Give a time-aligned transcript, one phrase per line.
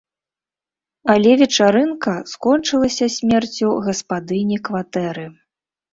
[1.13, 5.27] Але вечарынка скончылася смерцю гаспадыні кватэры.